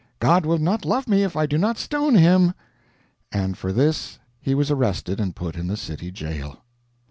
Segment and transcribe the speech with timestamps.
[0.19, 2.55] God will not love me if I do not stone him."
[3.31, 6.63] And for this he was arrested and put in the city jail.